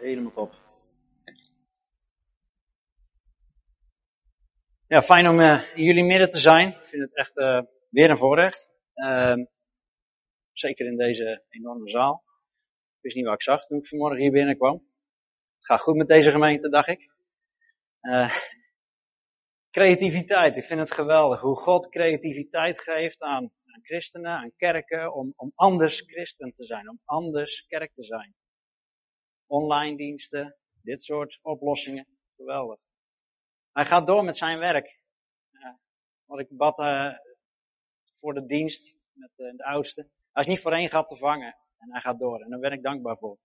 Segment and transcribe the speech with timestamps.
[0.00, 0.54] Helemaal top.
[4.86, 6.68] Ja, fijn om uh, in jullie midden te zijn.
[6.68, 8.68] Ik vind het echt uh, weer een voorrecht.
[8.94, 9.36] Uh,
[10.52, 12.22] zeker in deze enorme zaal.
[12.96, 14.74] Ik wist niet wat ik zag toen ik vanmorgen hier binnenkwam.
[15.56, 17.10] Het gaat goed met deze gemeente, dacht ik.
[18.00, 18.36] Uh,
[19.70, 25.32] creativiteit, ik vind het geweldig hoe God creativiteit geeft aan, aan christenen, aan kerken, om,
[25.36, 28.34] om anders christen te zijn, om anders kerk te zijn
[29.50, 32.06] online diensten, dit soort oplossingen.
[32.36, 32.80] Geweldig.
[33.72, 35.00] Hij gaat door met zijn werk.
[35.52, 35.74] Uh,
[36.24, 37.12] wat ik bad uh,
[38.20, 40.08] voor de dienst met uh, de oudste.
[40.32, 41.56] Hij is niet voor één gat te vangen.
[41.78, 42.40] En hij gaat door.
[42.40, 43.38] En daar ben ik dankbaar voor.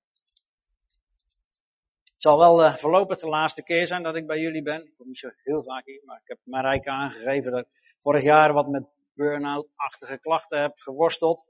[2.03, 4.85] Het zal wel voorlopig de laatste keer zijn dat ik bij jullie ben.
[4.85, 7.95] Ik kom niet zo heel vaak hier, maar ik heb mijn rijke aangegeven dat ik
[7.99, 11.45] vorig jaar wat met burn-out-achtige klachten heb geworsteld.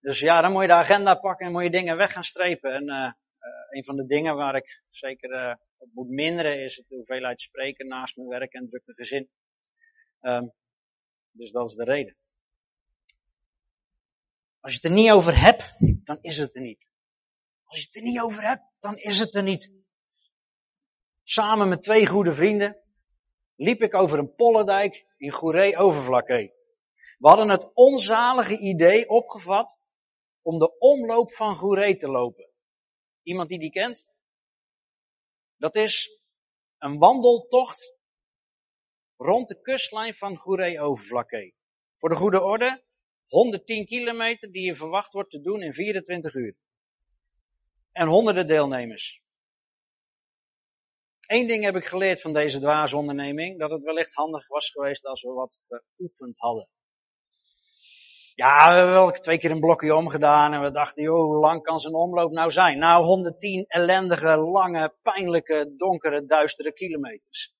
[0.00, 2.72] Dus ja, dan moet je de agenda pakken en moet je dingen weg gaan strepen.
[2.72, 3.12] En uh,
[3.70, 7.86] een van de dingen waar ik zeker uh, op moet minderen is de hoeveelheid spreken
[7.86, 9.30] naast mijn werk en drukke gezin.
[10.20, 10.52] Um,
[11.30, 12.16] dus dat is de reden.
[14.60, 16.86] Als je het er niet over hebt, dan is het er niet.
[17.64, 19.72] Als je het er niet over hebt, dan is het er niet.
[21.22, 22.76] Samen met twee goede vrienden
[23.56, 26.54] liep ik over een pollendijk in Goeree Overvlakke.
[27.18, 29.78] We hadden het onzalige idee opgevat
[30.42, 32.51] om de omloop van Goeree te lopen.
[33.22, 34.06] Iemand die die kent?
[35.56, 36.20] Dat is
[36.78, 37.94] een wandeltocht
[39.16, 41.54] rond de kustlijn van Goeree-Overflakkee.
[41.96, 42.84] Voor de goede orde,
[43.26, 46.56] 110 kilometer die je verwacht wordt te doen in 24 uur.
[47.92, 49.22] En honderden deelnemers.
[51.26, 55.22] Eén ding heb ik geleerd van deze dwaasonderneming, dat het wellicht handig was geweest als
[55.22, 55.58] we wat
[55.96, 56.68] geoefend hadden.
[58.34, 61.62] Ja, we hebben wel twee keer een blokje omgedaan en we dachten, joh, hoe lang
[61.62, 62.78] kan zijn omloop nou zijn?
[62.78, 67.54] Nou, 110 ellendige, lange, pijnlijke, donkere, duistere kilometers.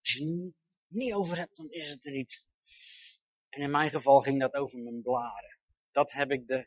[0.00, 0.54] Als je het
[0.88, 2.42] niet over hebt, dan is het er niet.
[3.48, 5.58] En in mijn geval ging dat over mijn blaren.
[5.92, 6.66] Dat heb ik de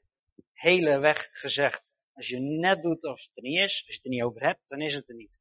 [0.54, 1.92] hele weg gezegd.
[2.14, 4.42] Als je net doet of het er niet is, als je het er niet over
[4.42, 5.40] hebt, dan is het er niet.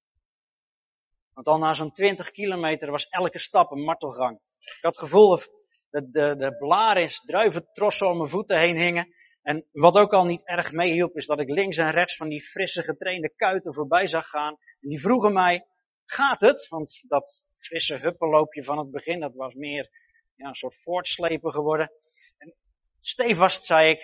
[1.32, 4.40] Want al na zo'n 20 kilometer was elke stap een martelgang.
[4.58, 5.48] Ik had het gevoel of
[5.90, 9.14] de, de, de blaren, druiventrossen om mijn voeten heen hingen.
[9.42, 12.42] En wat ook al niet erg meehielp, is dat ik links en rechts van die
[12.42, 14.56] frisse getrainde kuiten voorbij zag gaan.
[14.80, 15.66] En die vroegen mij,
[16.04, 16.68] gaat het?
[16.68, 19.90] Want dat frisse huppenloopje van het begin, dat was meer
[20.34, 21.92] ja, een soort voortslepen geworden.
[22.38, 22.54] En
[23.00, 23.98] stevast zei ik,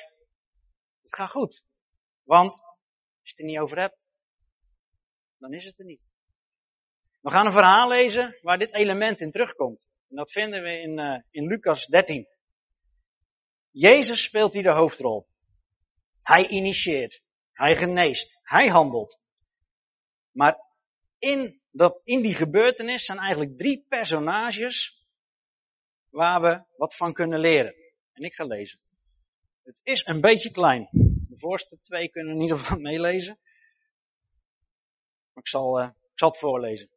[1.03, 1.64] het gaat goed.
[2.22, 2.62] Want, als
[3.22, 4.06] je het er niet over hebt,
[5.38, 6.03] dan is het er niet.
[7.20, 9.87] We gaan een verhaal lezen waar dit element in terugkomt.
[10.12, 12.28] En dat vinden we in, uh, in Lucas 13.
[13.71, 15.27] Jezus speelt hier de hoofdrol.
[16.23, 17.23] Hij initieert.
[17.53, 18.41] Hij geneest.
[18.43, 19.21] Hij handelt.
[20.31, 20.59] Maar
[21.19, 25.06] in, dat, in die gebeurtenis zijn eigenlijk drie personages
[26.09, 27.75] waar we wat van kunnen leren.
[28.12, 28.81] En ik ga lezen.
[29.62, 30.89] Het is een beetje klein.
[31.29, 33.39] De voorste twee kunnen in ieder geval meelezen.
[35.33, 36.91] Maar ik zal, uh, ik zal het voorlezen.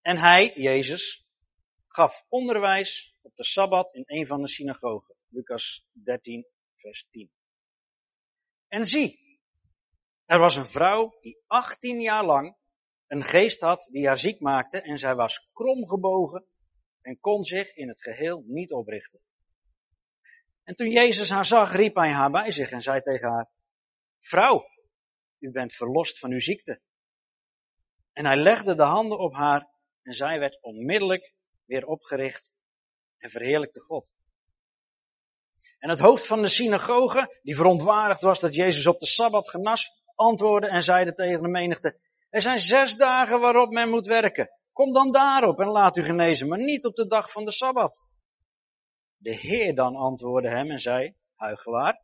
[0.00, 1.30] En hij, Jezus,
[1.86, 5.16] gaf onderwijs op de Sabbat in een van de synagogen.
[5.28, 6.46] Lucas 13,
[6.76, 7.30] vers 10.
[8.68, 9.38] En zie,
[10.24, 12.56] er was een vrouw die 18 jaar lang
[13.06, 16.46] een geest had die haar ziek maakte en zij was kromgebogen
[17.00, 19.20] en kon zich in het geheel niet oprichten.
[20.62, 23.50] En toen Jezus haar zag, riep hij haar bij zich en zei tegen haar,
[24.20, 24.64] vrouw,
[25.38, 26.80] u bent verlost van uw ziekte.
[28.12, 29.69] En hij legde de handen op haar
[30.02, 31.34] en zij werd onmiddellijk
[31.64, 32.52] weer opgericht
[33.18, 34.12] en verheerlijkte God.
[35.78, 40.02] En het hoofd van de synagoge, die verontwaardigd was dat Jezus op de Sabbat genas,
[40.14, 42.00] antwoordde en zeide tegen de menigte,
[42.30, 44.50] er zijn zes dagen waarop men moet werken.
[44.72, 48.04] Kom dan daarop en laat u genezen, maar niet op de dag van de Sabbat.
[49.16, 52.02] De Heer dan antwoordde hem en zei, huigelaar,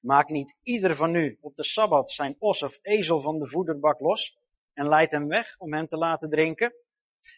[0.00, 4.00] maak niet ieder van u op de Sabbat zijn os of ezel van de voederbak
[4.00, 4.38] los
[4.72, 6.74] en leidt hem weg om hem te laten drinken.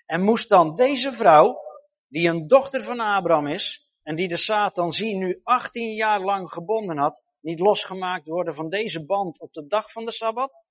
[0.06, 1.60] En moest dan deze vrouw,
[2.08, 6.50] die een dochter van Abraham is, en die de Satan zie nu 18 jaar lang
[6.50, 10.64] gebonden had, niet losgemaakt worden van deze band op de dag van de Sabbat?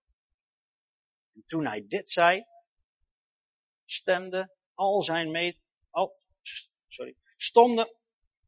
[1.33, 2.45] En toen hij dit zei,
[3.85, 6.17] stemde al zijn mee, al,
[6.88, 7.95] sorry, stonden,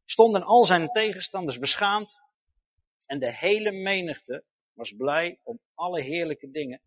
[0.04, 2.20] stonden al zijn tegenstanders beschaamd
[3.06, 6.82] en de hele menigte was blij om alle heerlijke dingen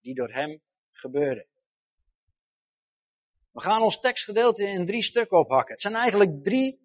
[0.00, 1.46] die door hem gebeurden.
[3.56, 5.72] We gaan ons tekstgedeelte in drie stukken ophakken.
[5.72, 6.80] Het zijn eigenlijk drie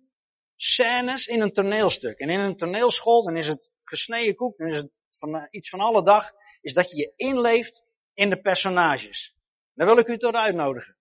[0.55, 2.19] scènes in een toneelstuk.
[2.19, 5.69] En in een toneelschool, dan is het gesneden koek, dan is het van, uh, iets
[5.69, 6.31] van alle dag,
[6.61, 7.83] is dat je je inleeft
[8.13, 9.35] in de personages.
[9.73, 10.97] Daar wil ik u tot uitnodigen.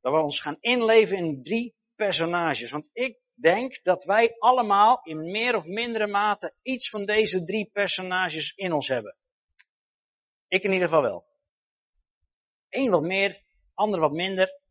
[0.00, 2.70] Dat we ons gaan inleven in drie personages.
[2.70, 7.70] Want ik denk dat wij allemaal in meer of mindere mate iets van deze drie
[7.72, 9.16] personages in ons hebben.
[10.48, 11.26] Ik in ieder geval wel.
[12.68, 13.42] Eén wat meer,
[13.74, 14.62] ander wat minder,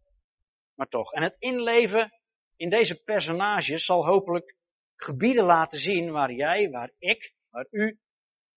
[0.75, 1.13] maar toch.
[1.13, 2.21] En het inleven
[2.55, 4.55] in deze personages zal hopelijk
[4.95, 7.99] gebieden laten zien waar jij, waar ik, waar u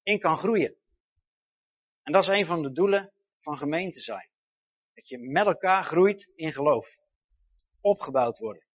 [0.02, 0.76] in kan groeien.
[2.02, 4.30] En dat is een van de doelen van gemeente zijn.
[4.94, 6.98] Dat je met elkaar groeit in geloof.
[7.80, 8.66] Opgebouwd worden.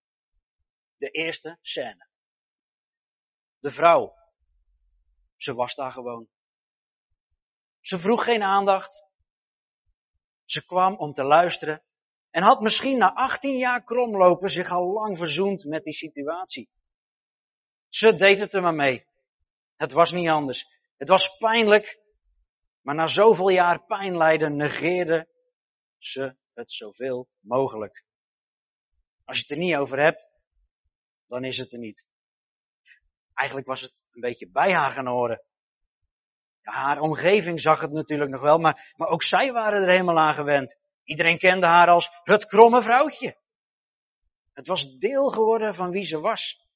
[0.95, 2.07] De eerste scène.
[3.59, 4.13] De vrouw.
[5.35, 6.29] Ze was daar gewoon.
[7.79, 9.03] Ze vroeg geen aandacht.
[10.45, 11.83] Ze kwam om te luisteren.
[12.31, 16.69] En had misschien na 18 jaar kromlopen zich al lang verzoend met die situatie.
[17.87, 19.05] Ze deed het er maar mee.
[19.75, 20.67] Het was niet anders.
[20.97, 21.99] Het was pijnlijk.
[22.81, 25.27] Maar na zoveel jaar pijnlijden negeerde
[25.97, 28.05] ze het zoveel mogelijk.
[29.25, 30.29] Als je het er niet over hebt,
[31.27, 32.07] dan is het er niet.
[33.33, 35.43] Eigenlijk was het een beetje bij haar gaan horen.
[36.61, 40.33] Haar omgeving zag het natuurlijk nog wel, maar, maar ook zij waren er helemaal aan
[40.33, 40.79] gewend.
[41.03, 43.39] Iedereen kende haar als het kromme vrouwtje.
[44.53, 46.69] Het was deel geworden van wie ze was.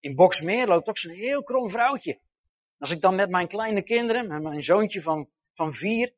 [0.00, 2.20] In Boksmeer loopt ook zo'n heel krom vrouwtje.
[2.78, 6.14] Als ik dan met mijn kleine kinderen, met mijn zoontje van, van vier,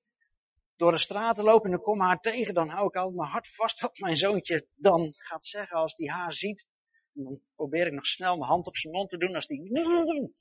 [0.77, 3.55] door de straten loop en ik kom haar tegen, dan hou ik altijd mijn hart
[3.55, 6.67] vast wat mijn zoontje dan gaat zeggen als hij haar ziet.
[7.15, 9.61] En dan probeer ik nog snel mijn hand op zijn mond te doen als die
[9.61, 10.35] een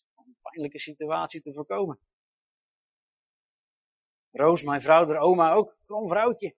[0.42, 2.00] pijnlijke situatie te voorkomen.
[4.32, 6.56] Roos, mijn vrouw, de oma ook, krom vrouwtje.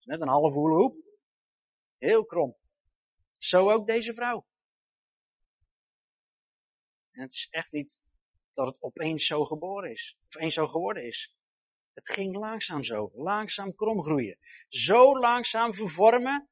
[0.00, 0.96] Net een halve hoep.
[1.98, 2.56] Heel krom.
[3.38, 4.46] Zo ook deze vrouw.
[7.10, 7.96] En het is echt niet
[8.52, 10.18] dat het opeens zo geboren is.
[10.26, 11.36] Of eens zo geworden is.
[11.92, 13.10] Het ging langzaam zo.
[13.14, 14.38] Langzaam krom groeien.
[14.68, 16.48] Zo langzaam vervormen.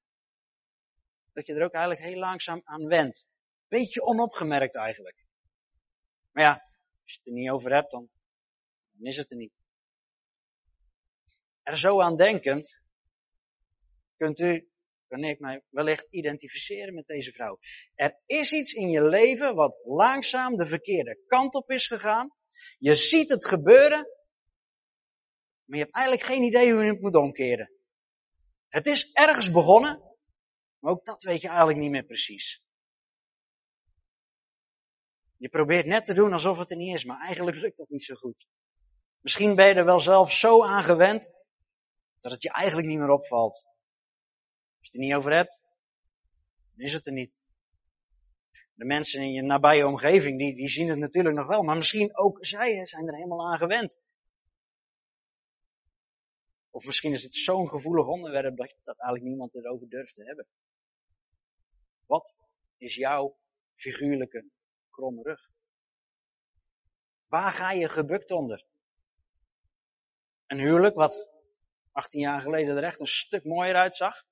[1.33, 3.27] Dat je er ook eigenlijk heel langzaam aan wendt.
[3.69, 5.25] Beetje onopgemerkt eigenlijk.
[6.31, 6.53] Maar ja,
[7.03, 8.11] als je het er niet over hebt, dan,
[8.91, 9.62] dan is het er niet.
[11.63, 12.81] Er zo aan denkend,
[14.17, 14.71] kunt u,
[15.09, 17.59] kan ik mij wellicht identificeren met deze vrouw.
[17.95, 22.35] Er is iets in je leven wat langzaam de verkeerde kant op is gegaan.
[22.79, 24.09] Je ziet het gebeuren,
[25.65, 27.71] maar je hebt eigenlijk geen idee hoe je het moet omkeren.
[28.69, 30.03] Het is ergens begonnen,
[30.79, 32.63] maar ook dat weet je eigenlijk niet meer precies.
[35.37, 38.05] Je probeert net te doen alsof het er niet is, maar eigenlijk lukt dat niet
[38.05, 38.47] zo goed.
[39.21, 41.31] Misschien ben je er wel zelf zo aan gewend
[42.23, 43.55] dat het je eigenlijk niet meer opvalt.
[43.55, 45.61] Als je het er niet over hebt,
[46.75, 47.37] dan is het er niet.
[48.75, 52.17] De mensen in je nabije omgeving, die, die zien het natuurlijk nog wel, maar misschien
[52.17, 54.01] ook zij zijn er helemaal aan gewend.
[56.71, 60.47] Of misschien is het zo'n gevoelig onderwerp dat, dat eigenlijk niemand erover durft te hebben.
[62.07, 62.35] Wat
[62.77, 63.39] is jouw
[63.75, 64.51] figuurlijke
[64.91, 65.51] kromme rug?
[67.27, 68.67] Waar ga je gebukt onder?
[70.47, 71.29] Een huwelijk wat
[71.93, 74.25] 18 jaar geleden er echt een stuk mooier uitzag?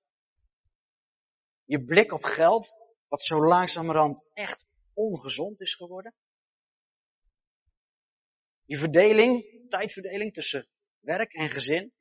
[1.65, 2.77] Je blik op geld,
[3.09, 6.15] wat zo langzamerhand echt ongezond is geworden?
[8.65, 11.93] Je verdeling, tijdverdeling tussen werk en gezin?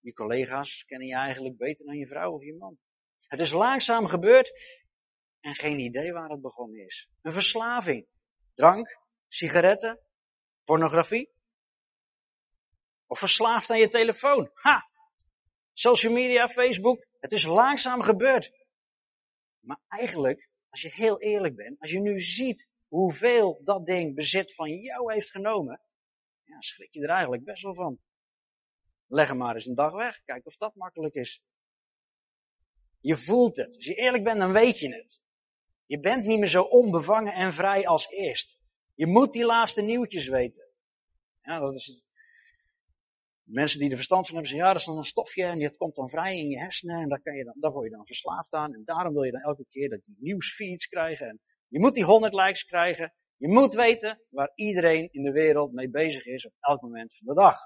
[0.00, 2.78] Je collega's kennen je eigenlijk beter dan je vrouw of je man.
[3.26, 4.52] Het is langzaam gebeurd
[5.40, 7.08] en geen idee waar het begonnen is.
[7.20, 8.06] Een verslaving.
[8.54, 10.00] Drank, sigaretten,
[10.64, 11.32] pornografie.
[13.12, 14.50] Of verslaafd aan je telefoon.
[14.52, 14.88] Ha!
[15.72, 17.06] Social media, Facebook.
[17.20, 18.52] Het is langzaam gebeurd.
[19.60, 24.54] Maar eigenlijk, als je heel eerlijk bent, als je nu ziet hoeveel dat ding bezit
[24.54, 25.80] van jou heeft genomen,
[26.44, 28.00] ja, schrik je er eigenlijk best wel van.
[29.06, 30.22] Leg hem maar eens een dag weg.
[30.24, 31.42] Kijk of dat makkelijk is.
[33.00, 33.76] Je voelt het.
[33.76, 35.20] Als je eerlijk bent, dan weet je het.
[35.86, 38.58] Je bent niet meer zo onbevangen en vrij als eerst.
[38.94, 40.68] Je moet die laatste nieuwtjes weten.
[41.42, 42.02] Ja, dat is
[43.42, 45.76] Mensen die er verstand van hebben zeggen, ja, dat is dan een stofje en dat
[45.76, 48.06] komt dan vrij in je hersenen en daar, kan je dan, daar word je dan
[48.06, 48.74] verslaafd aan.
[48.74, 51.28] En daarom wil je dan elke keer dat die nieuwsfeeds krijgen.
[51.28, 53.14] En je moet die 100 likes krijgen.
[53.36, 57.26] Je moet weten waar iedereen in de wereld mee bezig is op elk moment van
[57.26, 57.56] de dag.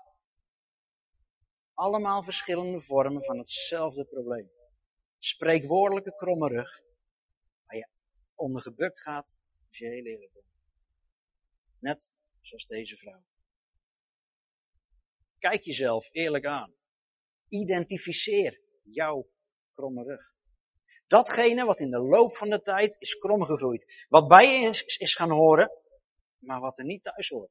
[1.75, 4.51] Allemaal verschillende vormen van hetzelfde probleem.
[5.19, 6.83] Spreekwoordelijke kromme rug,
[7.67, 7.89] waar je
[8.35, 9.35] onder gebukt gaat
[9.69, 10.47] als je heel eerlijk bent.
[11.79, 12.09] Net
[12.41, 13.25] zoals deze vrouw.
[15.47, 16.75] Kijk jezelf eerlijk aan.
[17.49, 19.29] Identificeer jouw
[19.75, 20.35] kromme rug.
[21.07, 24.07] Datgene wat in de loop van de tijd is krom gegroeid.
[24.09, 25.71] Wat bij je is, is gaan horen,
[26.39, 27.51] maar wat er niet thuis hoort.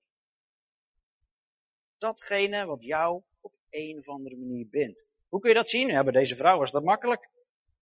[1.98, 5.08] Datgene wat jou op een of andere manier bindt.
[5.28, 5.88] Hoe kun je dat zien?
[5.88, 7.30] Ja, bij deze vrouw was dat makkelijk.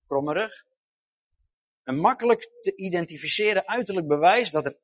[0.07, 0.65] Kromme rug.
[1.83, 4.77] Een makkelijk te identificeren uiterlijk bewijs dat er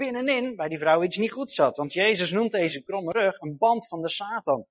[0.00, 1.76] binnenin bij die vrouw iets niet goed zat.
[1.76, 4.66] Want Jezus noemt deze kromme rug een band van de Satan.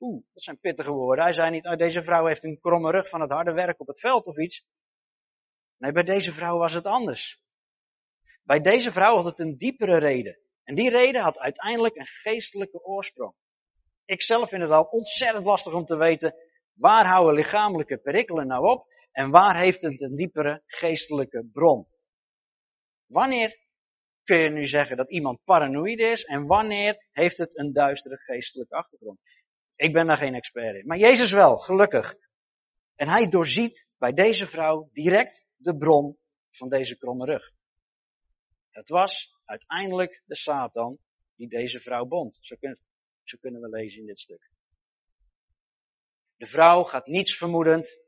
[0.00, 1.24] Oeh, dat zijn pittige woorden.
[1.24, 3.86] Hij zei niet, oh, deze vrouw heeft een kromme rug van het harde werk op
[3.86, 4.66] het veld of iets.
[5.76, 7.42] Nee, bij deze vrouw was het anders.
[8.42, 10.38] Bij deze vrouw had het een diepere reden.
[10.64, 13.34] En die reden had uiteindelijk een geestelijke oorsprong.
[14.04, 16.34] Ik zelf vind het al ontzettend lastig om te weten
[16.72, 21.88] waar houden lichamelijke perikelen nou op en waar heeft het een diepere geestelijke bron.
[23.06, 23.67] Wanneer
[24.28, 28.74] kun je nu zeggen dat iemand paranoïde is en wanneer heeft het een duistere geestelijke
[28.74, 29.20] achtergrond?
[29.76, 32.14] Ik ben daar geen expert in, maar Jezus wel, gelukkig.
[32.94, 36.18] En hij doorziet bij deze vrouw direct de bron
[36.50, 37.52] van deze kromme rug.
[38.70, 40.98] Het was uiteindelijk de Satan
[41.36, 42.38] die deze vrouw bond.
[42.40, 42.78] Zo kunnen,
[43.40, 44.50] kunnen we lezen in dit stuk.
[46.36, 47.98] De vrouw gaat niets vermoedend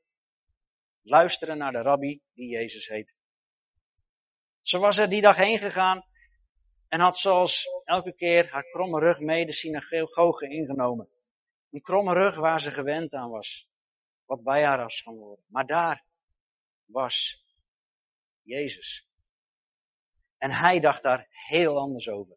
[1.03, 3.15] luisteren naar de rabbi die Jezus heet.
[4.63, 6.09] Ze was er die dag heen gegaan
[6.91, 11.09] en had zoals elke keer haar kromme rug mee de synagoge ingenomen.
[11.71, 13.69] Een kromme rug waar ze gewend aan was.
[14.25, 15.45] Wat bij haar was geworden.
[15.49, 16.05] Maar daar
[16.85, 17.45] was
[18.43, 19.09] Jezus.
[20.39, 22.37] En hij dacht daar heel anders over.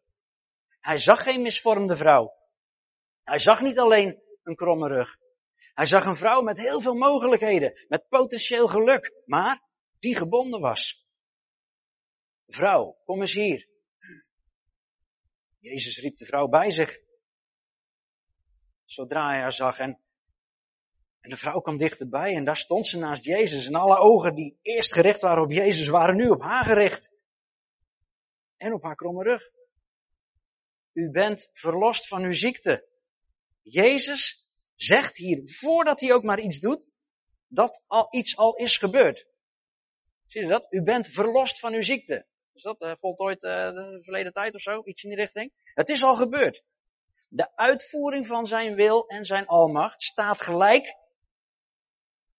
[0.80, 2.34] Hij zag geen misvormde vrouw.
[3.22, 5.16] Hij zag niet alleen een kromme rug.
[5.72, 9.62] Hij zag een vrouw met heel veel mogelijkheden, met potentieel geluk, maar
[9.98, 11.06] die gebonden was.
[12.46, 13.72] Vrouw, kom eens hier.
[15.64, 17.00] Jezus riep de vrouw bij zich.
[18.84, 20.00] Zodra hij haar zag en,
[21.20, 24.92] de vrouw kwam dichterbij en daar stond ze naast Jezus en alle ogen die eerst
[24.92, 27.10] gericht waren op Jezus waren nu op haar gericht.
[28.56, 29.50] En op haar kromme rug.
[30.92, 32.88] U bent verlost van uw ziekte.
[33.62, 36.92] Jezus zegt hier, voordat hij ook maar iets doet,
[37.46, 39.26] dat al iets al is gebeurd.
[40.26, 40.72] Zie je dat?
[40.72, 42.26] U bent verlost van uw ziekte.
[42.54, 44.82] Is dat uh, voltooid uh, de verleden tijd of zo?
[44.84, 45.52] Iets in die richting?
[45.74, 46.64] Het is al gebeurd.
[47.28, 50.96] De uitvoering van zijn wil en zijn almacht staat gelijk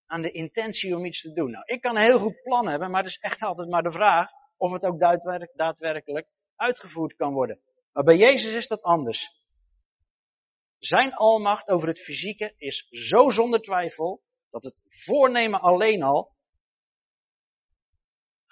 [0.06, 1.50] aan de intentie om iets te doen.
[1.50, 3.92] Nou, ik kan een heel goed plan hebben, maar het is echt altijd maar de
[3.92, 4.98] vraag of het ook
[5.54, 7.60] daadwerkelijk uitgevoerd kan worden.
[7.92, 9.44] Maar bij Jezus is dat anders.
[10.78, 16.35] Zijn almacht over het fysieke is zo zonder twijfel dat het voornemen alleen al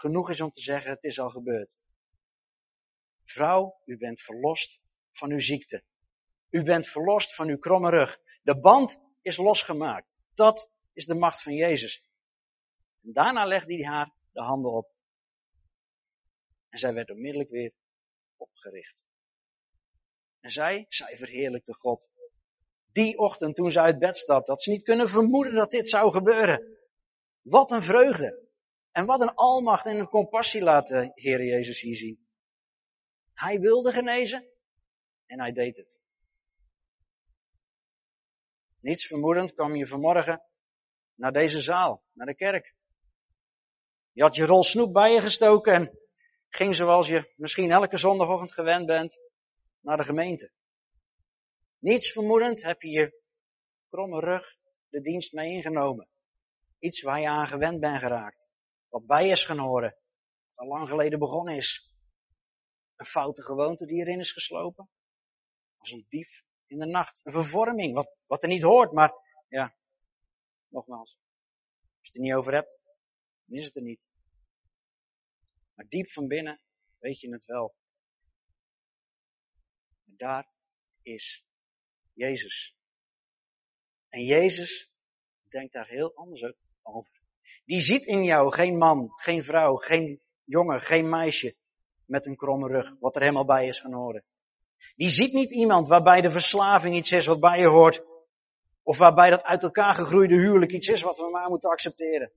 [0.04, 1.76] genoeg is om te zeggen het is al gebeurd.
[3.24, 4.80] Vrouw, u bent verlost
[5.12, 5.84] van uw ziekte.
[6.50, 8.18] U bent verlost van uw kromme rug.
[8.42, 10.16] De band is losgemaakt.
[10.34, 12.08] Dat is de macht van Jezus.
[13.02, 14.92] En daarna legde hij haar de handen op.
[16.68, 17.72] En zij werd onmiddellijk weer
[18.36, 19.04] opgericht.
[20.40, 22.10] En zij, zij verheerlijkte God.
[22.92, 26.12] Die ochtend toen ze uit bed stapte, had ze niet kunnen vermoeden dat dit zou
[26.12, 26.78] gebeuren.
[27.42, 28.43] Wat een vreugde.
[28.94, 32.26] En wat een almacht en een compassie laat de Heer Jezus hier zien.
[33.32, 34.48] Hij wilde genezen
[35.26, 36.00] en hij deed het.
[38.80, 40.42] Niets vermoedend kwam je vanmorgen
[41.14, 42.74] naar deze zaal, naar de kerk.
[44.12, 45.98] Je had je rol snoep bij je gestoken en
[46.48, 49.18] ging zoals je misschien elke zondagochtend gewend bent
[49.80, 50.52] naar de gemeente.
[51.78, 53.22] Niets vermoedend heb je je
[53.88, 54.56] kromme rug
[54.88, 56.08] de dienst mee ingenomen.
[56.78, 58.52] Iets waar je aan gewend bent geraakt.
[58.94, 59.96] Wat bij is gaan horen.
[60.48, 61.94] Wat al lang geleden begonnen is.
[62.96, 64.90] Een foute gewoonte die erin is geslopen.
[65.76, 67.20] Als een dief in de nacht.
[67.24, 69.12] Een vervorming, wat, wat er niet hoort, maar
[69.48, 69.76] ja,
[70.68, 71.18] nogmaals.
[71.18, 72.80] Als je het er niet over hebt,
[73.44, 74.00] dan is het er niet.
[75.74, 76.60] Maar diep van binnen
[76.98, 77.74] weet je het wel.
[80.04, 80.52] Daar
[81.02, 81.46] is
[82.12, 82.76] Jezus.
[84.08, 84.92] En Jezus
[85.42, 87.23] denkt daar heel anders over.
[87.64, 91.56] Die ziet in jou geen man, geen vrouw, geen jongen, geen meisje
[92.06, 94.24] met een kromme rug, wat er helemaal bij is gaan horen.
[94.96, 98.04] Die ziet niet iemand waarbij de verslaving iets is wat bij je hoort.
[98.82, 102.32] Of waarbij dat uit elkaar gegroeide huwelijk iets is wat we maar moeten accepteren.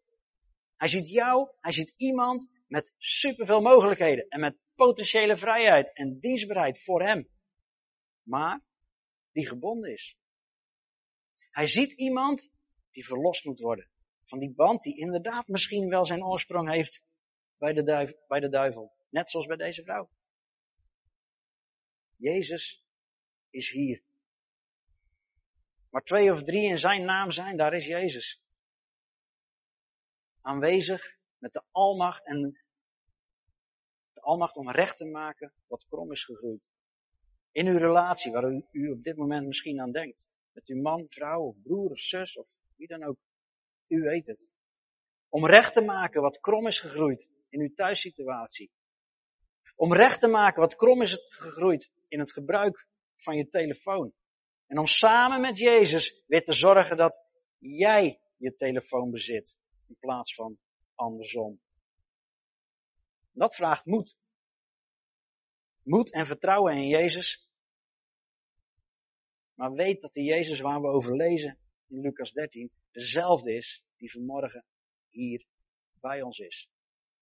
[0.77, 6.83] Hij ziet jou, hij ziet iemand met superveel mogelijkheden en met potentiële vrijheid en dienstbaarheid
[6.83, 7.27] voor hem.
[8.23, 8.61] Maar
[9.31, 10.17] die gebonden is.
[11.51, 12.49] Hij ziet iemand
[12.91, 13.89] die verlost moet worden.
[14.27, 17.03] Van die band die inderdaad misschien wel zijn oorsprong heeft
[17.57, 18.95] bij de, duivel, bij de duivel.
[19.09, 20.09] Net zoals bij deze vrouw.
[22.15, 22.85] Jezus
[23.49, 24.03] is hier.
[25.89, 28.41] Maar twee of drie in zijn naam zijn, daar is Jezus.
[30.41, 32.41] aanwezig met de almacht en
[34.13, 36.69] de almacht om recht te maken wat krom is gegroeid.
[37.51, 40.27] In uw relatie, waar u, u op dit moment misschien aan denkt.
[40.51, 43.17] Met uw man, vrouw of broer of zus of wie dan ook.
[43.87, 44.47] U weet het.
[45.29, 48.71] Om recht te maken wat krom is gegroeid in uw thuissituatie.
[49.75, 54.13] Om recht te maken wat krom is gegroeid in het gebruik van je telefoon.
[54.67, 57.19] En om samen met Jezus weer te zorgen dat
[57.57, 59.57] jij je telefoon bezit.
[59.87, 60.57] In plaats van
[60.95, 61.61] andersom.
[63.31, 64.17] Dat vraagt moed.
[65.83, 67.49] Moed en vertrouwen in Jezus.
[69.53, 74.11] Maar weet dat de Jezus waar we over lezen in Lucas 13 dezelfde is die
[74.11, 74.65] vanmorgen
[75.09, 75.45] hier
[75.99, 76.69] bij ons is.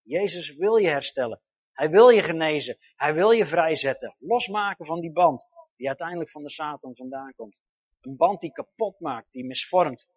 [0.01, 1.41] Jezus wil je herstellen.
[1.71, 2.77] Hij wil je genezen.
[2.95, 4.15] Hij wil je vrijzetten.
[4.19, 7.59] Losmaken van die band die uiteindelijk van de Satan vandaan komt.
[8.01, 10.07] Een band die kapot maakt, die misvormt.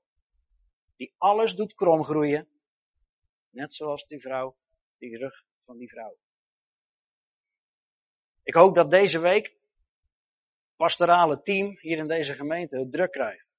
[0.97, 2.49] Die alles doet kromgroeien.
[3.50, 4.57] Net zoals die vrouw,
[4.99, 6.17] die rug van die vrouw.
[8.43, 9.57] Ik hoop dat deze week
[10.77, 13.57] pastorale team hier in deze gemeente het druk krijgt.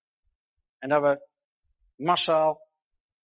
[0.77, 1.28] En dat we
[1.99, 2.67] massaal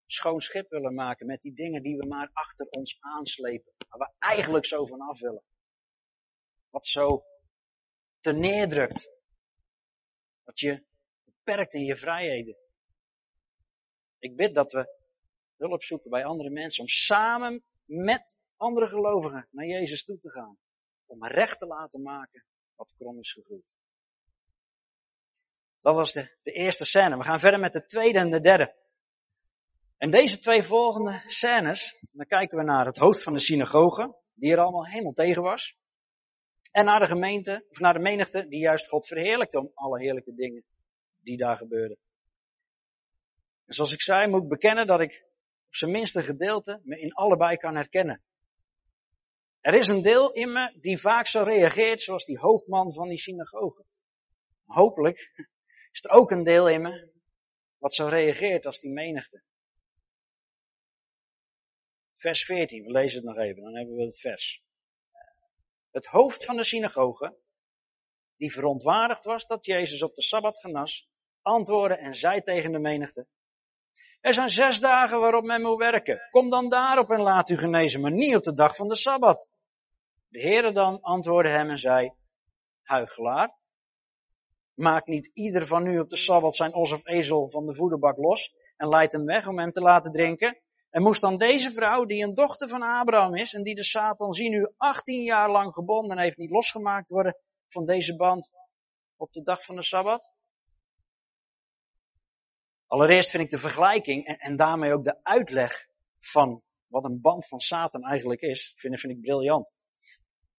[0.05, 3.73] schoon schip willen maken met die dingen die we maar achter ons aanslepen.
[3.89, 5.43] Waar we eigenlijk zo van af willen.
[6.69, 7.25] Wat zo
[8.19, 9.09] te neerdrukt.
[10.43, 10.85] Wat je
[11.23, 12.57] beperkt in je vrijheden.
[14.19, 14.93] Ik bid dat we
[15.57, 20.57] hulp zoeken bij andere mensen om samen met andere gelovigen naar Jezus toe te gaan.
[21.05, 23.73] Om recht te laten maken wat krom is gegroeid.
[25.79, 27.17] Dat was de, de eerste scène.
[27.17, 28.75] We gaan verder met de tweede en de derde.
[29.97, 34.51] En deze twee volgende scènes, dan kijken we naar het hoofd van de synagoge, die
[34.51, 35.77] er allemaal helemaal tegen was.
[36.71, 40.33] En naar de gemeente, of naar de menigte, die juist God verheerlijkte om alle heerlijke
[40.35, 40.63] dingen
[41.23, 41.97] die daar gebeurden.
[43.65, 45.25] En zoals ik zei, moet ik bekennen dat ik
[45.67, 48.23] op zijn minste gedeelte me in allebei kan herkennen.
[49.59, 53.17] Er is een deel in me die vaak zo reageert zoals die hoofdman van die
[53.17, 53.85] synagoge.
[54.65, 55.49] Hopelijk
[55.95, 57.11] is er ook een deel in me
[57.77, 59.43] wat zo reageert als die menigte.
[62.13, 64.63] Vers 14, we lezen het nog even, dan hebben we het vers.
[65.91, 67.37] Het hoofd van de synagoge,
[68.35, 71.09] die verontwaardigd was dat Jezus op de Sabbat genas,
[71.41, 73.27] antwoordde en zei tegen de menigte,
[74.21, 76.27] er zijn zes dagen waarop men moet werken.
[76.29, 79.47] Kom dan daarop en laat u genezen, maar niet op de dag van de Sabbat.
[80.27, 82.13] De Heere dan antwoordde hem en zei,
[82.81, 83.57] huigelaar,
[84.75, 88.17] maak niet ieder van u op de Sabbat zijn os of ezel van de voederbak
[88.17, 90.59] los en leidt hem weg om hem te laten drinken.
[90.89, 94.33] En moest dan deze vrouw, die een dochter van Abraham is en die de Satan
[94.33, 98.51] zie nu 18 jaar lang gebonden heeft, niet losgemaakt worden van deze band
[99.15, 100.31] op de dag van de Sabbat?
[102.87, 105.87] Allereerst vind ik de vergelijking en, en daarmee ook de uitleg
[106.19, 109.71] van wat een band van Satan eigenlijk is, vind, vind ik briljant.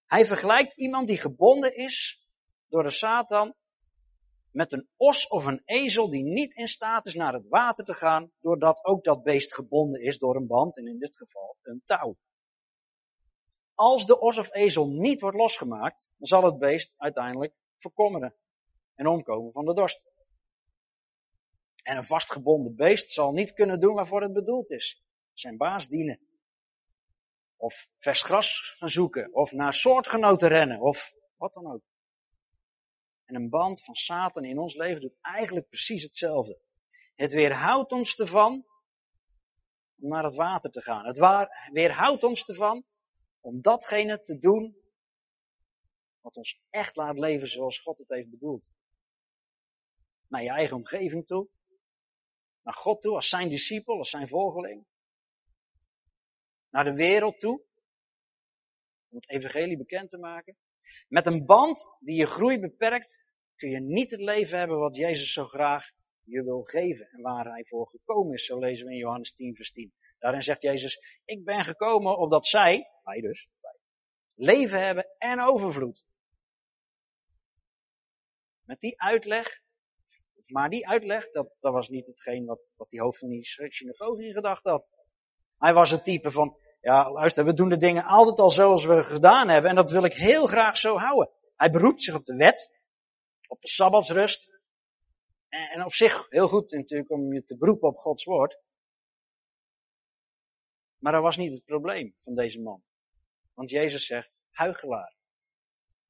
[0.06, 2.26] Hij vergelijkt iemand die gebonden is
[2.68, 3.54] door de Satan
[4.56, 7.92] met een os of een ezel die niet in staat is naar het water te
[7.92, 11.82] gaan, doordat ook dat beest gebonden is door een band en in dit geval een
[11.84, 12.16] touw.
[13.74, 18.34] Als de os of ezel niet wordt losgemaakt, dan zal het beest uiteindelijk verkommeren
[18.94, 20.02] en omkomen van de dorst.
[21.82, 25.04] En een vastgebonden beest zal niet kunnen doen waarvoor het bedoeld is.
[25.32, 26.20] Zijn baas dienen.
[27.56, 29.34] Of vers gras gaan zoeken.
[29.34, 30.80] Of naar soortgenoten rennen.
[30.80, 31.82] Of wat dan ook.
[33.26, 36.60] En een band van Satan in ons leven doet eigenlijk precies hetzelfde.
[37.14, 38.66] Het weerhoudt ons ervan
[39.98, 41.06] om naar het water te gaan.
[41.06, 41.18] Het
[41.72, 42.84] weerhoudt ons ervan
[43.40, 44.76] om datgene te doen
[46.20, 48.70] wat ons echt laat leven zoals God het heeft bedoeld.
[50.28, 51.48] Naar je eigen omgeving toe,
[52.62, 54.86] naar God toe als zijn discipel, als zijn volgeling.
[56.70, 57.64] Naar de wereld toe.
[59.08, 60.56] Om het evangelie bekend te maken.
[61.08, 63.24] Met een band die je groei beperkt,
[63.56, 65.90] kun je niet het leven hebben wat Jezus zo graag
[66.22, 68.44] je wil geven en waar hij voor gekomen is.
[68.44, 69.92] Zo lezen we in Johannes 10, vers 10.
[70.18, 73.48] Daarin zegt Jezus, ik ben gekomen opdat zij, wij dus,
[74.34, 76.04] leven hebben en overvloed.
[78.64, 79.64] Met die uitleg
[80.48, 84.24] maar die uitleg, dat, dat was niet hetgeen wat, wat die hoofd van die synagoge
[84.24, 84.88] in gedachten had.
[85.58, 89.02] Hij was het type van, ja luister, we doen de dingen altijd al zoals we
[89.02, 91.30] gedaan hebben en dat wil ik heel graag zo houden.
[91.56, 92.70] Hij beroept zich op de wet,
[93.48, 94.60] op de Sabbatsrust.
[95.48, 98.58] En, op zich heel goed natuurlijk om je te beroepen op Gods woord.
[100.98, 102.82] Maar dat was niet het probleem van deze man.
[103.54, 105.16] Want Jezus zegt, huigelaar.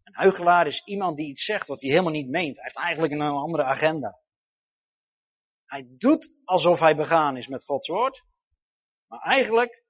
[0.02, 2.54] Een huigelaar is iemand die iets zegt wat hij helemaal niet meent.
[2.54, 4.20] Hij heeft eigenlijk een andere agenda.
[5.64, 8.24] Hij doet alsof hij begaan is met Gods woord.
[9.06, 9.85] Maar eigenlijk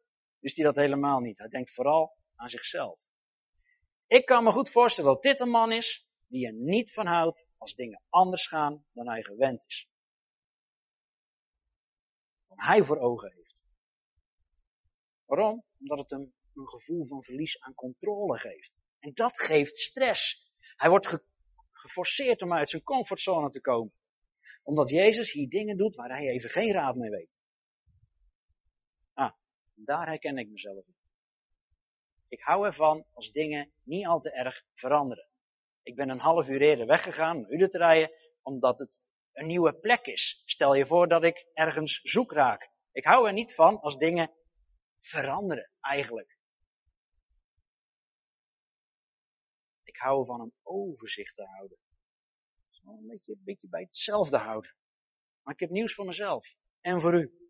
[0.46, 1.38] wist hij dat helemaal niet.
[1.38, 3.00] Hij denkt vooral aan zichzelf.
[4.06, 7.46] Ik kan me goed voorstellen dat dit een man is die er niet van houdt
[7.56, 9.88] als dingen anders gaan dan hij gewend is.
[12.48, 13.64] Dan hij voor ogen heeft.
[15.24, 15.64] Waarom?
[15.78, 18.80] Omdat het hem een gevoel van verlies aan controle geeft.
[18.98, 20.52] En dat geeft stress.
[20.76, 21.18] Hij wordt
[21.72, 23.92] geforceerd om uit zijn comfortzone te komen.
[24.62, 27.38] Omdat Jezus hier dingen doet waar hij even geen raad mee weet.
[29.76, 30.96] Daar herken ik mezelf in.
[32.28, 35.28] Ik hou ervan als dingen niet al te erg veranderen.
[35.82, 38.10] Ik ben een half uur eerder weggegaan om u te rijden,
[38.42, 39.00] omdat het
[39.32, 40.42] een nieuwe plek is.
[40.44, 42.70] Stel je voor dat ik ergens zoek raak.
[42.92, 44.30] Ik hou er niet van als dingen
[45.00, 46.38] veranderen, eigenlijk.
[49.82, 51.78] Ik hou van een overzicht te houden.
[52.84, 54.76] Een beetje, een beetje bij hetzelfde houden.
[55.42, 56.46] Maar ik heb nieuws voor mezelf
[56.80, 57.45] en voor u.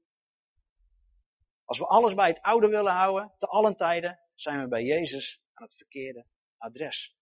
[1.66, 5.42] Als we alles bij het oude willen houden, te allen tijden, zijn we bij Jezus
[5.52, 6.26] aan het verkeerde
[6.56, 7.16] adres.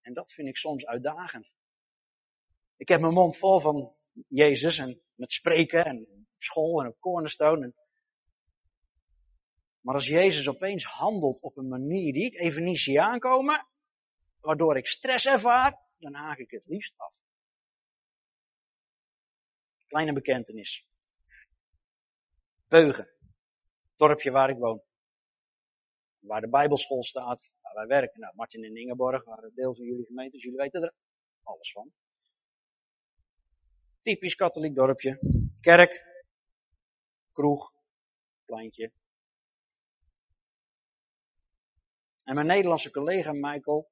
[0.00, 1.54] En dat vind ik soms uitdagend.
[2.76, 3.94] Ik heb mijn mond vol van
[4.28, 7.74] Jezus en met spreken en school en op cornerstone.
[9.80, 13.66] Maar als Jezus opeens handelt op een manier die ik even niet zie aankomen,
[14.40, 17.12] waardoor ik stress ervaar, dan haak ik het liefst af.
[19.86, 20.86] Kleine bekentenis.
[22.68, 23.13] Beugen.
[23.96, 24.82] Dorpje waar ik woon.
[26.18, 28.20] Waar de Bijbelschool staat, waar wij werken.
[28.20, 30.94] Nou, Martin en Ingeborg waren deel van jullie gemeente, jullie weten er
[31.42, 31.92] alles van.
[34.02, 35.18] Typisch katholiek dorpje.
[35.60, 36.04] Kerk,
[37.32, 37.72] kroeg,
[38.44, 38.92] pleintje.
[42.24, 43.90] En mijn Nederlandse collega Michael,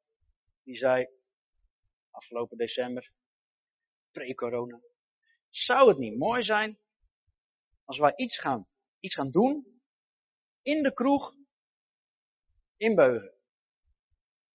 [0.63, 1.07] die zei
[2.11, 3.13] afgelopen december,
[4.11, 4.81] pre-corona,
[5.49, 6.79] zou het niet mooi zijn
[7.85, 8.69] als wij iets gaan,
[9.01, 9.72] iets gaan doen
[10.63, 11.35] in de kroeg
[12.77, 13.33] in Beugen?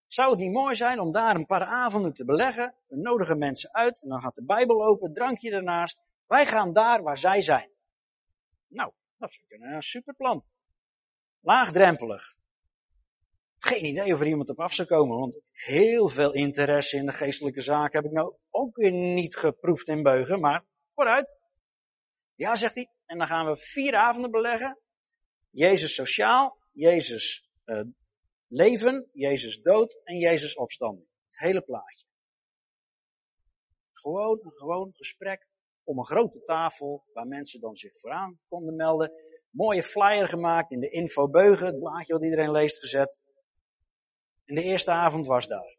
[0.07, 2.75] Zou het niet mooi zijn om daar een paar avonden te beleggen?
[2.87, 5.99] We nodigen mensen uit en dan gaat de Bijbel open, drankje ernaast.
[6.25, 7.71] Wij gaan daar waar zij zijn.
[8.67, 10.45] Nou, dat ik een super plan.
[11.39, 12.35] Laagdrempelig.
[13.59, 17.11] Geen idee of er iemand op af zou komen, want heel veel interesse in de
[17.11, 21.37] geestelijke zaken heb ik nou ook weer niet geproefd in Beugen, maar vooruit.
[22.35, 22.91] Ja, zegt hij.
[23.05, 24.79] En dan gaan we vier avonden beleggen.
[25.49, 27.81] Jezus sociaal, Jezus uh,
[28.47, 31.07] leven, Jezus dood en Jezus opstanding.
[31.23, 32.05] Het hele plaatje.
[33.91, 35.47] Gewoon een gewoon gesprek
[35.83, 39.11] om een grote tafel waar mensen dan zich vooraan konden melden.
[39.49, 43.19] Mooie flyer gemaakt in de info Beugen, het blaadje wat iedereen leest gezet.
[44.45, 45.77] En de eerste avond was daar.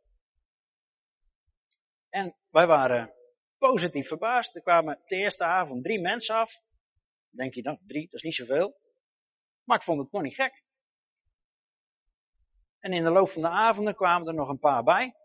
[2.08, 3.14] En wij waren
[3.58, 4.56] positief verbaasd.
[4.56, 6.62] Er kwamen de eerste avond drie mensen af.
[7.30, 8.76] Denk je, nou, drie, dat is niet zoveel.
[9.68, 10.62] Maar ik vond het nog niet gek.
[12.78, 15.16] En in de loop van de avonden kwamen er nog een paar bij.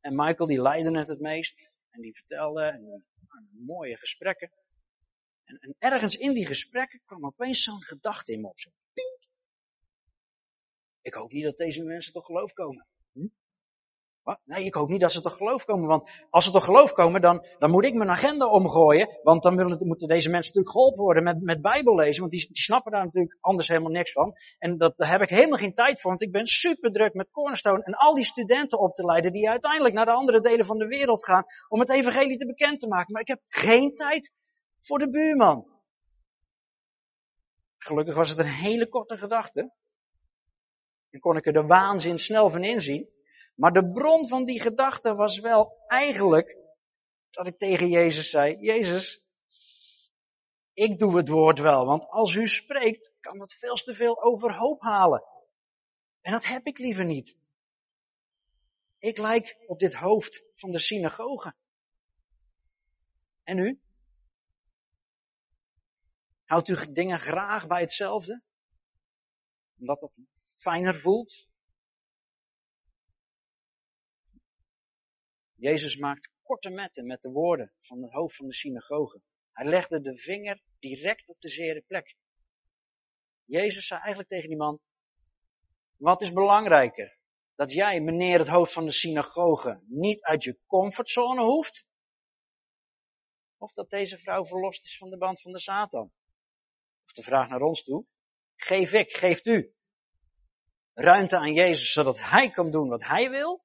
[0.00, 1.72] En Michael die leidde het het meest.
[1.90, 4.52] En die vertelde en, uh, mooie gesprekken.
[5.44, 8.58] En, en, ergens in die gesprekken kwam opeens zo'n gedachte in me op.
[8.58, 8.70] Zo,
[11.00, 12.86] ik hoop niet dat deze mensen tot geloof komen.
[13.12, 13.26] Hm?
[14.44, 15.88] Nee, ik hoop niet dat ze tot geloof komen.
[15.88, 19.20] Want als ze tot geloof komen, dan, dan moet ik mijn agenda omgooien.
[19.22, 19.54] Want dan
[19.86, 22.20] moeten deze mensen natuurlijk geholpen worden met, met Bijbel lezen.
[22.20, 24.32] Want die, die snappen daar natuurlijk anders helemaal niks van.
[24.58, 26.10] En dat, daar heb ik helemaal geen tijd voor.
[26.10, 27.82] Want ik ben super druk met Cornerstone.
[27.82, 30.86] En al die studenten op te leiden die uiteindelijk naar de andere delen van de
[30.86, 31.44] wereld gaan.
[31.68, 33.12] Om het evangelie te bekend te maken.
[33.12, 34.32] Maar ik heb geen tijd
[34.80, 35.72] voor de buurman.
[37.78, 39.72] Gelukkig was het een hele korte gedachte.
[41.10, 43.12] En kon ik er de waanzin snel van inzien.
[43.54, 46.58] Maar de bron van die gedachte was wel eigenlijk
[47.30, 49.24] dat ik tegen Jezus zei, Jezus,
[50.72, 54.82] ik doe het woord wel, want als u spreekt, kan dat veel te veel overhoop
[54.82, 55.24] halen.
[56.20, 57.36] En dat heb ik liever niet.
[58.98, 61.54] Ik lijk op dit hoofd van de synagoge.
[63.42, 63.80] En u?
[66.44, 68.42] Houdt u dingen graag bij hetzelfde?
[69.78, 70.12] Omdat dat
[70.44, 71.48] fijner voelt?
[75.64, 79.20] Jezus maakt korte metten met de woorden van het hoofd van de synagoge.
[79.52, 82.16] Hij legde de vinger direct op de zere plek.
[83.44, 84.80] Jezus zei eigenlijk tegen die man,
[85.96, 87.18] wat is belangrijker?
[87.54, 91.86] Dat jij, meneer het hoofd van de synagoge, niet uit je comfortzone hoeft?
[93.58, 96.12] Of dat deze vrouw verlost is van de band van de Satan?
[97.04, 98.06] Of de vraag naar ons toe,
[98.56, 99.74] geef ik, geeft u
[100.94, 103.63] ruimte aan Jezus zodat hij kan doen wat hij wil?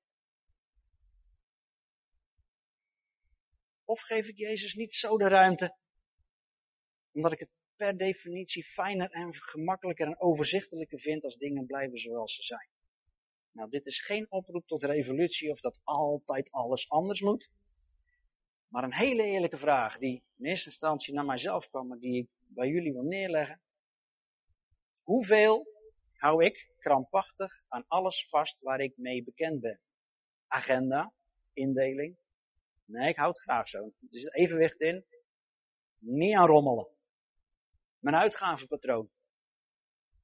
[3.90, 5.78] Of geef ik Jezus niet zo de ruimte
[7.12, 12.36] Omdat ik het per definitie fijner en gemakkelijker en overzichtelijker vind als dingen blijven zoals
[12.36, 12.70] ze zijn.
[13.52, 17.52] Nou, dit is geen oproep tot revolutie of dat altijd alles anders moet.
[18.68, 22.30] Maar een hele eerlijke vraag die in eerste instantie naar mijzelf kwam, maar die ik
[22.48, 23.62] bij jullie wil neerleggen.
[25.04, 25.68] Hoeveel
[26.14, 29.80] hou ik krampachtig aan alles vast waar ik mee bekend ben?
[30.48, 31.14] Agenda,
[31.54, 32.18] indeling.
[32.90, 33.78] Nee, ik houd het graag zo.
[33.84, 35.06] Er zit evenwicht in.
[35.98, 36.88] Niet aan rommelen.
[38.00, 39.10] Mijn uitgavenpatroon.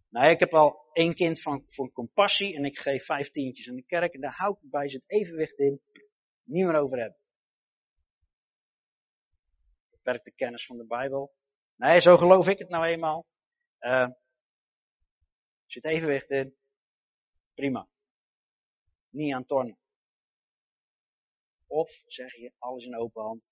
[0.10, 3.76] Nee, ik heb al één kind van, voor compassie en ik geef vijf tientjes aan
[3.76, 5.82] de kerk en daar hou ik bij, zit evenwicht in.
[6.44, 7.20] Niet meer over hebben.
[9.90, 11.36] Beperkte kennis van de Bijbel.
[11.76, 13.26] Nee, zo geloof ik het nou eenmaal.
[13.80, 14.10] Uh,
[15.66, 16.56] zit evenwicht in.
[17.54, 17.88] Prima.
[19.10, 19.78] Niet aan tornen.
[21.68, 23.52] Of zeg je alles in open hand.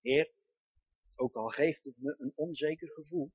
[0.00, 0.32] Heer,
[1.16, 3.32] ook al geeft het me een onzeker gevoel.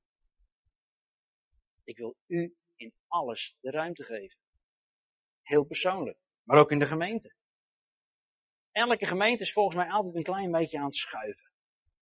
[1.84, 4.38] Ik wil u in alles de ruimte geven.
[5.42, 6.18] Heel persoonlijk.
[6.44, 7.36] Maar ook in de gemeente.
[8.72, 11.52] Elke gemeente is volgens mij altijd een klein beetje aan het schuiven.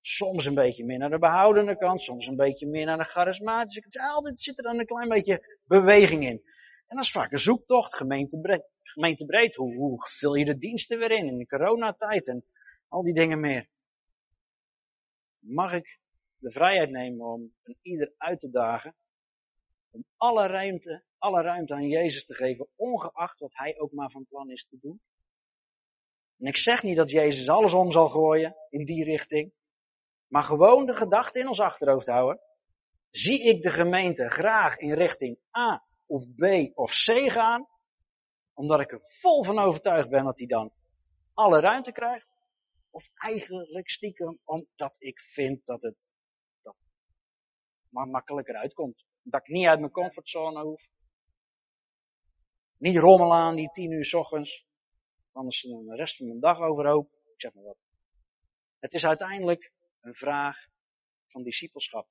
[0.02, 3.80] Soms een beetje meer naar de behoudende kant, soms een beetje meer naar de charismatische
[3.80, 4.00] kant.
[4.00, 6.41] Altijd zit er dan een klein beetje beweging in.
[6.88, 8.74] En dat is vaak een zoektocht, gemeentebreed.
[8.89, 9.56] Gemeentebreed.
[9.56, 12.45] Hoe, hoe vul je de diensten weer in in de coronatijd en
[12.88, 13.69] al die dingen meer.
[15.39, 16.00] Mag ik
[16.38, 18.95] de vrijheid nemen om een ieder uit te dagen
[19.95, 24.26] om alle ruimte, alle ruimte aan Jezus te geven, ongeacht wat hij ook maar van
[24.26, 25.02] plan is te doen.
[26.38, 29.54] En ik zeg niet dat Jezus alles om zal gooien in die richting,
[30.28, 32.41] maar gewoon de gedachte in ons achterhoofd houden.
[33.10, 36.43] Zie ik de gemeente graag in richting A of B
[36.74, 37.67] of C gaan,
[38.56, 40.74] omdat ik er vol van overtuigd ben dat hij dan
[41.34, 42.34] alle ruimte krijgt?
[42.89, 46.08] Of eigenlijk stiekem omdat ik vind dat het
[46.62, 46.78] dat
[47.89, 49.06] maar makkelijker uitkomt.
[49.22, 50.88] Dat ik niet uit mijn comfortzone hoef.
[52.78, 54.65] Niet rommelen aan die tien uur s ochtends.
[55.32, 57.12] Anders de rest van mijn dag overhoop.
[57.12, 57.78] Ik zeg maar wat.
[58.80, 60.68] Het is uiteindelijk een vraag
[61.28, 62.08] van discipelschap.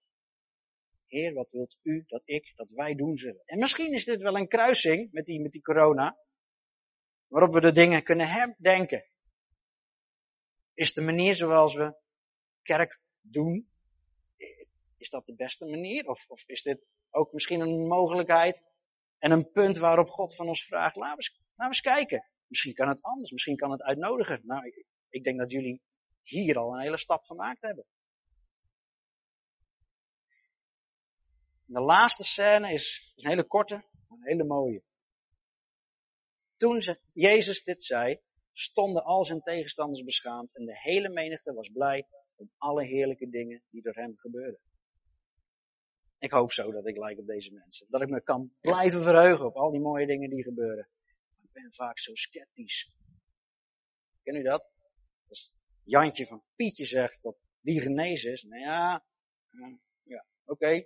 [1.06, 3.42] Heer, wat wilt u dat ik, dat wij doen zullen?
[3.44, 6.18] En misschien is dit wel een kruising met die, met die corona.
[7.34, 9.04] Waarop we de dingen kunnen herdenken.
[10.74, 11.96] Is de manier zoals we
[12.62, 13.70] kerk doen,
[14.96, 16.06] is dat de beste manier?
[16.06, 18.62] Of, of is dit ook misschien een mogelijkheid
[19.18, 22.30] en een punt waarop God van ons vraagt, laten we eens, laten eens kijken.
[22.46, 24.40] Misschien kan het anders, misschien kan het uitnodigen.
[24.44, 25.82] Nou, ik, ik denk dat jullie
[26.22, 27.86] hier al een hele stap gemaakt hebben.
[31.64, 34.82] De laatste scène is een hele korte, maar een hele mooie.
[36.56, 38.20] Toen Jezus dit zei,
[38.52, 43.62] stonden al zijn tegenstanders beschaamd en de hele menigte was blij om alle heerlijke dingen
[43.70, 44.60] die door hem gebeurden.
[46.18, 47.86] Ik hoop zo dat ik lijk op deze mensen.
[47.90, 50.88] Dat ik me kan blijven verheugen op al die mooie dingen die gebeuren.
[51.34, 52.92] Maar ik ben vaak zo sceptisch.
[54.22, 54.72] Ken u dat?
[55.28, 58.42] Als Jantje van Pietje zegt dat die genezen is.
[58.42, 59.04] Nou ja,
[60.02, 60.84] ja oké.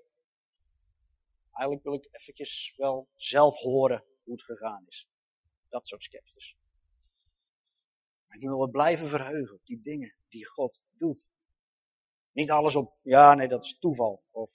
[1.53, 5.09] Eigenlijk wil ik eventjes wel zelf horen hoe het gegaan is.
[5.69, 6.57] Dat soort sceptisch.
[8.27, 11.27] Maar wil wel blijven verheugen op die dingen die God doet.
[12.33, 14.25] Niet alles op, ja nee dat is toeval.
[14.31, 14.51] Of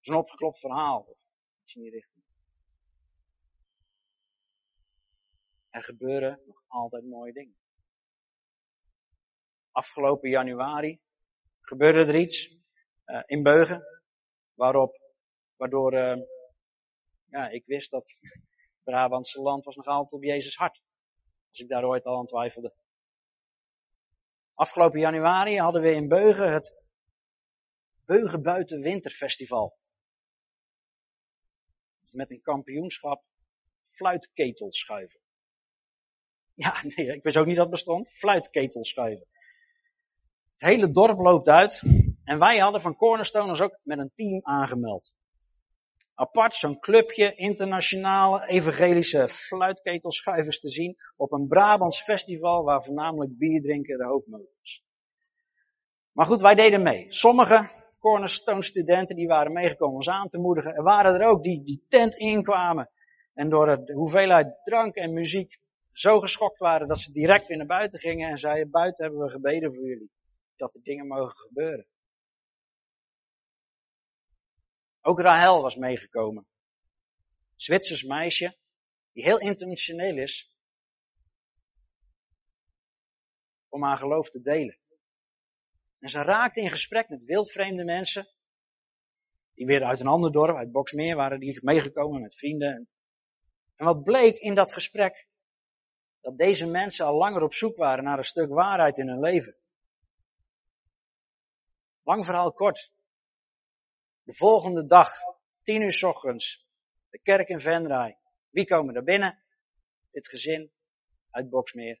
[0.00, 1.16] is een opgeklopt verhaal.
[1.62, 2.24] Iets in die richting.
[5.70, 7.56] Er gebeuren nog altijd mooie dingen.
[9.70, 11.00] Afgelopen januari
[11.60, 12.60] gebeurde er iets
[13.06, 13.84] uh, in Beugen,
[14.54, 15.00] waarop,
[15.56, 16.22] waardoor uh,
[17.30, 18.20] ja, ik wist dat
[18.90, 20.82] Brabantse land was nog altijd op Jezus hart.
[21.50, 22.74] Als ik daar ooit al aan twijfelde.
[24.54, 26.74] Afgelopen januari hadden we in Beugen het
[28.04, 29.78] Beugen Buiten Winterfestival
[32.16, 33.24] met een kampioenschap
[33.82, 35.20] fluitketel schuiven.
[36.54, 38.10] Ja, nee, ik wist ook niet dat het bestond.
[38.10, 39.26] Fluitketel schuiven.
[40.52, 41.82] Het hele dorp loopt uit.
[42.24, 45.14] En wij hadden van Cornerstoners ook met een team aangemeld.
[46.18, 53.62] Apart zo'n clubje internationale evangelische fluitketelschuivers te zien op een Brabants festival waar voornamelijk bier
[53.62, 54.84] drinken de hoofdmoot is.
[56.12, 57.12] Maar goed, wij deden mee.
[57.12, 60.74] Sommigen Cornerstone studenten die waren meegekomen ons aan te moedigen.
[60.74, 62.90] Er waren er ook die die tent inkwamen
[63.34, 65.58] en door de hoeveelheid drank en muziek
[65.92, 69.30] zo geschokt waren dat ze direct weer naar buiten gingen en zeiden, buiten hebben we
[69.30, 70.10] gebeden voor jullie.
[70.56, 71.86] Dat er dingen mogen gebeuren.
[75.06, 76.46] Ook Rahel was meegekomen.
[77.54, 78.56] Zwitsers meisje,
[79.12, 80.56] die heel internationeel is,
[83.68, 84.78] om haar geloof te delen.
[85.98, 88.28] En ze raakte in gesprek met wildvreemde mensen.
[89.54, 92.88] Die weer uit een ander dorp, uit Boksmeer, waren die meegekomen met vrienden.
[93.76, 95.28] En wat bleek in dat gesprek?
[96.20, 99.56] Dat deze mensen al langer op zoek waren naar een stuk waarheid in hun leven.
[102.02, 102.94] Lang verhaal kort.
[104.26, 105.10] De volgende dag,
[105.62, 106.66] tien uur s ochtends,
[107.10, 108.18] de kerk in Venray.
[108.50, 109.42] Wie komen er binnen?
[110.10, 110.72] Dit gezin
[111.30, 112.00] uit Boksmeer.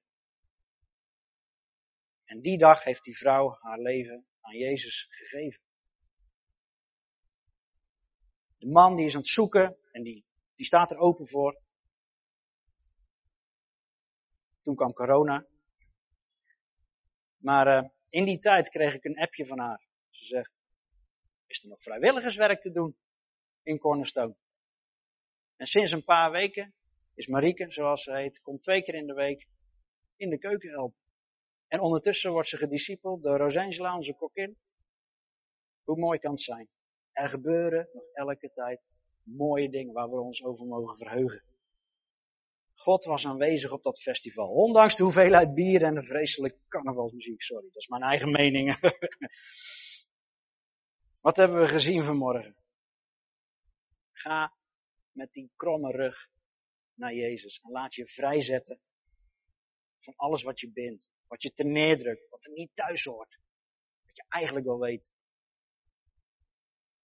[2.24, 5.60] En die dag heeft die vrouw haar leven aan Jezus gegeven.
[8.58, 11.60] De man die is aan het zoeken en die, die staat er open voor.
[14.62, 15.46] Toen kwam corona.
[17.36, 19.86] Maar uh, in die tijd kreeg ik een appje van haar.
[20.10, 20.55] Ze zegt,
[21.62, 22.96] is nog vrijwilligerswerk te doen
[23.62, 24.36] in Cornerstone?
[25.56, 26.74] En sinds een paar weken
[27.14, 29.48] is Marieke, zoals ze heet, komt twee keer in de week
[30.16, 30.98] in de keuken helpen.
[31.68, 34.56] En ondertussen wordt ze gediscipeld door Rosangela, onze kokkin.
[35.84, 36.68] Hoe mooi kan het zijn?
[37.12, 38.80] Er gebeuren nog elke tijd
[39.22, 41.42] mooie dingen waar we ons over mogen verheugen.
[42.74, 44.48] God was aanwezig op dat festival.
[44.48, 47.42] Ondanks de hoeveelheid bier en de vreselijke carnavalsmuziek.
[47.42, 48.78] Sorry, dat is mijn eigen mening.
[51.26, 52.56] Wat hebben we gezien vanmorgen?
[54.12, 54.56] Ga
[55.12, 56.28] met die kromme rug
[56.94, 58.80] naar Jezus en laat je vrijzetten
[59.98, 61.08] van alles wat je bent.
[61.26, 63.38] Wat je te neerdrukt, wat er niet thuis hoort.
[64.04, 65.10] Wat je eigenlijk wel weet.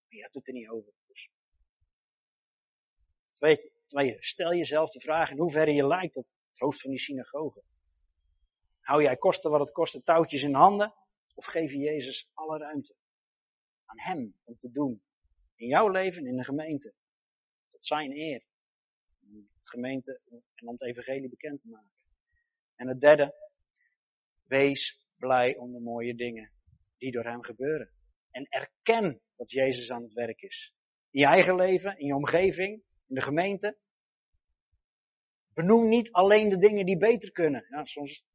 [0.04, 0.92] Maar je hebt het er niet over.
[1.06, 1.30] Dus.
[3.30, 3.72] Twee,
[4.18, 7.62] stel jezelf de vraag in hoeverre je lijkt op het hoofd van die synagoge.
[8.80, 10.94] Hou jij kosten wat het kost touwtjes in handen?
[11.34, 13.00] Of geef je Jezus alle ruimte?
[13.92, 15.02] Aan Hem om te doen.
[15.54, 16.94] In jouw leven, in de gemeente.
[17.70, 18.44] Tot zijn eer.
[19.20, 20.20] Om gemeente
[20.54, 21.90] en om het evangelie bekend te maken.
[22.74, 23.34] En het derde,
[24.42, 26.52] Wees blij om de mooie dingen
[26.96, 27.90] die door hem gebeuren.
[28.30, 30.74] En erken dat Jezus aan het werk is.
[31.10, 33.78] In je eigen leven, in je omgeving, in de gemeente.
[35.52, 37.66] Benoem niet alleen de dingen die beter kunnen.
[37.68, 38.26] Ja, soms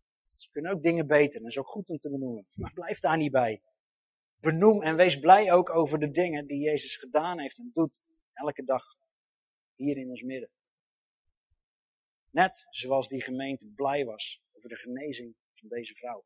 [0.51, 1.41] kunnen ook dingen beter.
[1.41, 2.47] Dat is ook goed om te benoemen.
[2.61, 3.61] Maar blijf daar niet bij.
[4.39, 8.01] Benoem en wees blij ook over de dingen die Jezus gedaan heeft en doet.
[8.33, 8.83] Elke dag.
[9.75, 10.49] Hier in ons midden.
[12.29, 16.25] Net zoals die gemeente blij was over de genezing van deze vrouw.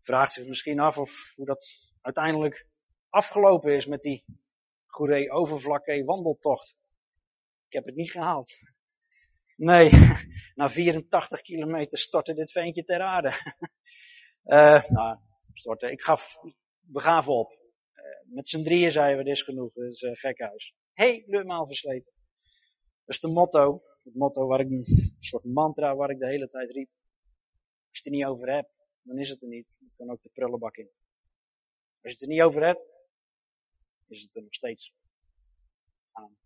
[0.00, 2.66] Vraagt zich misschien af of hoe dat uiteindelijk
[3.08, 4.24] afgelopen is met die
[4.86, 6.74] Goeree Overvlakke wandeltocht.
[7.66, 8.58] Ik heb het niet gehaald.
[9.56, 9.90] Nee,
[10.54, 13.32] na 84 kilometer stortte dit veentje ter aarde.
[14.44, 15.18] Uh, nou,
[15.52, 15.90] stortte.
[15.90, 16.36] Ik gaf,
[16.80, 17.58] we gaven op.
[17.94, 20.74] Uh, met z'n drieën zeiden we, dit is genoeg, dit is uh, gekhuis.
[20.92, 22.12] Helemaal versleten.
[23.04, 26.70] Is de motto het motto waar ik, een soort mantra waar ik de hele tijd
[26.70, 26.88] riep.
[27.88, 28.72] Als je het er niet over hebt,
[29.02, 29.76] dan is het er niet.
[29.78, 30.90] Het kan ook de prullenbak in.
[32.02, 32.80] Als je het er niet over hebt,
[34.06, 34.94] is het er nog steeds
[36.12, 36.36] aan.